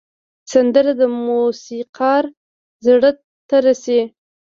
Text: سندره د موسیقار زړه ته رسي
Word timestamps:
سندره 0.51 0.91
د 1.01 1.03
موسیقار 1.27 2.23
زړه 2.85 3.11
ته 3.49 3.55
رسي 3.65 3.99